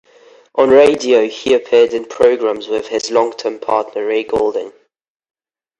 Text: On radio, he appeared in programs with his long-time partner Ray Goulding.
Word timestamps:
On 0.55 0.67
radio, 0.71 1.27
he 1.27 1.53
appeared 1.53 1.93
in 1.93 2.05
programs 2.05 2.67
with 2.67 2.87
his 2.87 3.11
long-time 3.11 3.59
partner 3.59 4.07
Ray 4.07 4.23
Goulding. 4.23 4.73